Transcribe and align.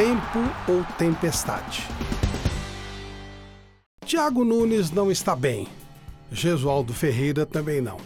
tempo 0.00 0.38
ou 0.66 0.82
tempestade. 0.96 1.86
Tiago 4.02 4.46
Nunes 4.46 4.90
não 4.90 5.10
está 5.10 5.36
bem. 5.36 5.68
Gesualdo 6.32 6.94
Ferreira 6.94 7.44
também 7.44 7.82
não. 7.82 7.98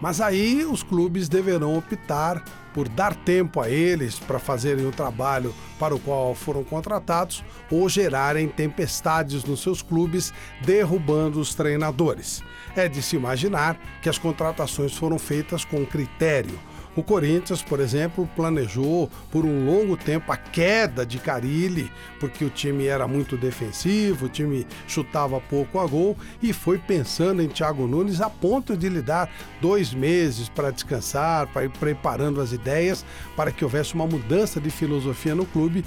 Mas 0.00 0.20
aí 0.20 0.64
os 0.64 0.84
clubes 0.84 1.28
deverão 1.28 1.76
optar 1.76 2.44
por 2.72 2.88
dar 2.88 3.16
tempo 3.16 3.60
a 3.60 3.68
eles 3.68 4.20
para 4.20 4.38
fazerem 4.38 4.86
o 4.86 4.92
trabalho 4.92 5.52
para 5.80 5.96
o 5.96 5.98
qual 5.98 6.32
foram 6.32 6.62
contratados 6.62 7.42
ou 7.68 7.88
gerarem 7.88 8.46
tempestades 8.46 9.42
nos 9.42 9.62
seus 9.62 9.82
clubes, 9.82 10.32
derrubando 10.64 11.40
os 11.40 11.56
treinadores. 11.56 12.40
É 12.76 12.86
de 12.86 13.02
se 13.02 13.16
imaginar 13.16 13.76
que 14.00 14.08
as 14.08 14.16
contratações 14.16 14.96
foram 14.96 15.18
feitas 15.18 15.64
com 15.64 15.84
critério 15.84 16.56
o 16.94 17.02
Corinthians, 17.02 17.62
por 17.62 17.80
exemplo, 17.80 18.28
planejou 18.36 19.10
por 19.30 19.44
um 19.44 19.64
longo 19.66 19.96
tempo 19.96 20.30
a 20.30 20.36
queda 20.36 21.06
de 21.06 21.18
Carilli, 21.18 21.90
porque 22.20 22.44
o 22.44 22.50
time 22.50 22.86
era 22.86 23.08
muito 23.08 23.36
defensivo, 23.36 24.26
o 24.26 24.28
time 24.28 24.66
chutava 24.86 25.40
pouco 25.40 25.78
a 25.78 25.86
gol 25.86 26.16
e 26.42 26.52
foi 26.52 26.78
pensando 26.78 27.42
em 27.42 27.48
Thiago 27.48 27.86
Nunes 27.86 28.20
a 28.20 28.28
ponto 28.28 28.76
de 28.76 28.88
lhe 28.88 29.00
dar 29.00 29.30
dois 29.60 29.94
meses 29.94 30.48
para 30.48 30.70
descansar, 30.70 31.46
para 31.46 31.64
ir 31.64 31.70
preparando 31.70 32.40
as 32.40 32.52
ideias 32.52 33.04
para 33.36 33.50
que 33.50 33.64
houvesse 33.64 33.94
uma 33.94 34.06
mudança 34.06 34.60
de 34.60 34.70
filosofia 34.70 35.34
no 35.34 35.46
clube 35.46 35.84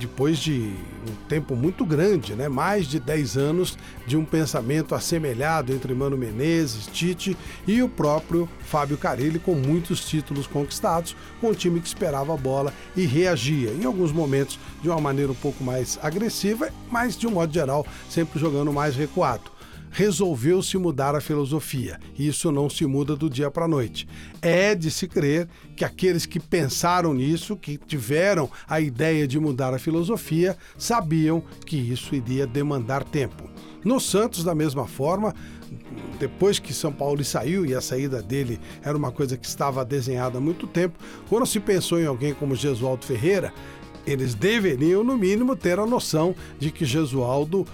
depois 0.00 0.38
de 0.38 0.74
um 1.06 1.28
tempo 1.28 1.54
muito 1.54 1.84
grande, 1.84 2.34
né? 2.34 2.48
mais 2.48 2.86
de 2.86 2.98
10 2.98 3.36
anos 3.36 3.76
de 4.06 4.16
um 4.16 4.24
pensamento 4.24 4.94
assemelhado 4.94 5.72
entre 5.72 5.94
Mano 5.94 6.16
Menezes, 6.16 6.86
Tite 6.86 7.36
e 7.66 7.82
o 7.82 7.88
próprio 7.88 8.48
Fábio 8.60 8.96
Carilli, 8.96 9.38
com 9.38 9.54
muitos 9.54 10.04
títulos 10.04 10.46
conquistados, 10.46 11.14
com 11.40 11.50
um 11.50 11.54
time 11.54 11.80
que 11.80 11.86
esperava 11.86 12.32
a 12.32 12.36
bola 12.36 12.72
e 12.96 13.04
reagia, 13.04 13.70
em 13.70 13.84
alguns 13.84 14.10
momentos 14.10 14.58
de 14.82 14.88
uma 14.88 15.00
maneira 15.00 15.30
um 15.30 15.36
pouco 15.36 15.62
mais 15.62 15.98
agressiva, 16.02 16.70
mas 16.90 17.16
de 17.16 17.26
um 17.26 17.32
modo 17.32 17.52
geral 17.52 17.86
sempre 18.08 18.40
jogando 18.40 18.72
mais 18.72 18.96
recuado 18.96 19.59
resolveu 19.90 20.62
se 20.62 20.78
mudar 20.78 21.14
a 21.14 21.20
filosofia. 21.20 21.98
Isso 22.18 22.50
não 22.52 22.70
se 22.70 22.86
muda 22.86 23.16
do 23.16 23.28
dia 23.28 23.50
para 23.50 23.64
a 23.64 23.68
noite. 23.68 24.08
É 24.40 24.74
de 24.74 24.90
se 24.90 25.08
crer 25.08 25.48
que 25.76 25.84
aqueles 25.84 26.24
que 26.24 26.38
pensaram 26.38 27.12
nisso, 27.12 27.56
que 27.56 27.76
tiveram 27.76 28.48
a 28.68 28.80
ideia 28.80 29.26
de 29.26 29.38
mudar 29.38 29.74
a 29.74 29.78
filosofia, 29.78 30.56
sabiam 30.78 31.42
que 31.66 31.76
isso 31.76 32.14
iria 32.14 32.46
demandar 32.46 33.04
tempo. 33.04 33.50
No 33.84 33.98
Santos, 33.98 34.44
da 34.44 34.54
mesma 34.54 34.86
forma, 34.86 35.34
depois 36.18 36.58
que 36.58 36.72
São 36.72 36.92
Paulo 36.92 37.24
saiu 37.24 37.64
e 37.64 37.74
a 37.74 37.80
saída 37.80 38.22
dele 38.22 38.60
era 38.82 38.96
uma 38.96 39.10
coisa 39.10 39.36
que 39.36 39.46
estava 39.46 39.84
desenhada 39.84 40.38
há 40.38 40.40
muito 40.40 40.66
tempo, 40.66 40.98
quando 41.28 41.46
se 41.46 41.58
pensou 41.58 41.98
em 41.98 42.06
alguém 42.06 42.34
como 42.34 42.54
Gesualdo 42.54 43.06
Ferreira, 43.06 43.52
eles 44.06 44.34
deveriam, 44.34 45.04
no 45.04 45.16
mínimo, 45.16 45.56
ter 45.56 45.78
a 45.78 45.86
noção 45.86 46.34
de 46.58 46.70
que 46.70 46.84
Gesualdo 46.84 47.66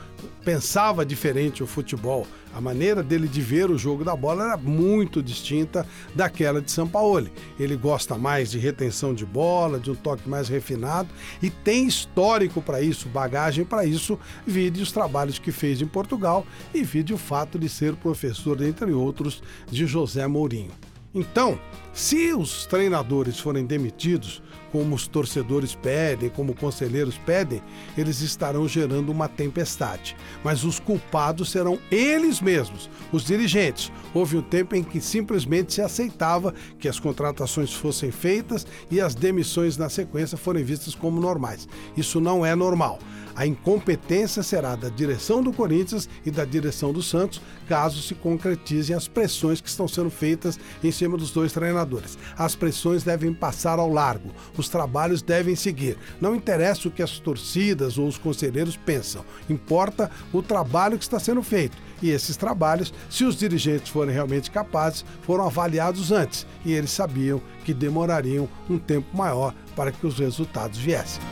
pensava 0.44 1.04
diferente 1.04 1.62
o 1.62 1.66
futebol. 1.66 2.26
A 2.54 2.60
maneira 2.60 3.02
dele 3.02 3.28
de 3.28 3.40
ver 3.40 3.70
o 3.70 3.76
jogo 3.76 4.02
da 4.02 4.16
bola 4.16 4.44
era 4.44 4.56
muito 4.56 5.22
distinta 5.22 5.86
daquela 6.14 6.62
de 6.62 6.70
São 6.70 6.88
Paulo. 6.88 7.28
Ele 7.60 7.76
gosta 7.76 8.16
mais 8.16 8.50
de 8.50 8.58
retenção 8.58 9.12
de 9.12 9.26
bola, 9.26 9.78
de 9.78 9.90
um 9.90 9.94
toque 9.94 10.28
mais 10.28 10.48
refinado 10.48 11.08
e 11.42 11.50
tem 11.50 11.86
histórico 11.86 12.62
para 12.62 12.80
isso, 12.80 13.08
bagagem 13.08 13.64
para 13.64 13.84
isso, 13.84 14.18
vide 14.46 14.80
os 14.80 14.90
trabalhos 14.90 15.38
que 15.38 15.52
fez 15.52 15.82
em 15.82 15.86
Portugal 15.86 16.46
e 16.72 16.82
vide 16.82 17.12
o 17.12 17.18
fato 17.18 17.58
de 17.58 17.68
ser 17.68 17.94
professor, 17.96 18.62
entre 18.62 18.92
outros, 18.92 19.42
de 19.70 19.84
José 19.84 20.26
Mourinho. 20.26 20.70
Então, 21.14 21.58
se 21.92 22.32
os 22.34 22.66
treinadores 22.66 23.38
forem 23.38 23.64
demitidos, 23.64 24.42
como 24.70 24.94
os 24.94 25.08
torcedores 25.08 25.74
pedem, 25.74 26.28
como 26.28 26.54
conselheiros 26.54 27.16
pedem, 27.16 27.62
eles 27.96 28.20
estarão 28.20 28.68
gerando 28.68 29.10
uma 29.10 29.26
tempestade. 29.28 30.14
Mas 30.44 30.64
os 30.64 30.78
culpados 30.78 31.50
serão 31.50 31.78
eles 31.90 32.40
mesmos, 32.42 32.90
os 33.10 33.24
dirigentes. 33.24 33.90
Houve 34.12 34.36
um 34.36 34.42
tempo 34.42 34.76
em 34.76 34.84
que 34.84 35.00
simplesmente 35.00 35.72
se 35.72 35.80
aceitava 35.80 36.52
que 36.78 36.88
as 36.88 37.00
contratações 37.00 37.72
fossem 37.72 38.10
feitas 38.10 38.66
e 38.90 39.00
as 39.00 39.14
demissões 39.14 39.78
na 39.78 39.88
sequência 39.88 40.36
forem 40.36 40.64
vistas 40.64 40.94
como 40.94 41.20
normais. 41.20 41.66
Isso 41.96 42.20
não 42.20 42.44
é 42.44 42.54
normal. 42.54 42.98
A 43.36 43.46
incompetência 43.46 44.42
será 44.42 44.74
da 44.74 44.88
direção 44.88 45.42
do 45.42 45.52
Corinthians 45.52 46.08
e 46.24 46.30
da 46.30 46.46
direção 46.46 46.90
do 46.90 47.02
Santos, 47.02 47.42
caso 47.68 48.00
se 48.00 48.14
concretizem 48.14 48.96
as 48.96 49.06
pressões 49.06 49.60
que 49.60 49.68
estão 49.68 49.86
sendo 49.86 50.08
feitas 50.08 50.58
em 50.82 50.90
cima 50.90 51.18
dos 51.18 51.30
dois 51.30 51.52
treinadores. 51.52 52.16
As 52.38 52.56
pressões 52.56 53.02
devem 53.02 53.34
passar 53.34 53.78
ao 53.78 53.92
largo, 53.92 54.30
os 54.56 54.70
trabalhos 54.70 55.20
devem 55.20 55.54
seguir. 55.54 55.98
Não 56.18 56.34
interessa 56.34 56.88
o 56.88 56.90
que 56.90 57.02
as 57.02 57.18
torcidas 57.18 57.98
ou 57.98 58.08
os 58.08 58.16
conselheiros 58.16 58.74
pensam, 58.74 59.22
importa 59.50 60.10
o 60.32 60.42
trabalho 60.42 60.96
que 60.96 61.04
está 61.04 61.20
sendo 61.20 61.42
feito. 61.42 61.76
E 62.00 62.08
esses 62.08 62.38
trabalhos, 62.38 62.92
se 63.10 63.24
os 63.24 63.36
dirigentes 63.36 63.90
forem 63.90 64.14
realmente 64.14 64.50
capazes, 64.50 65.04
foram 65.22 65.44
avaliados 65.44 66.10
antes 66.10 66.46
e 66.64 66.72
eles 66.72 66.90
sabiam 66.90 67.42
que 67.66 67.74
demorariam 67.74 68.48
um 68.68 68.78
tempo 68.78 69.14
maior 69.14 69.54
para 69.74 69.92
que 69.92 70.06
os 70.06 70.18
resultados 70.18 70.78
viessem. 70.78 71.22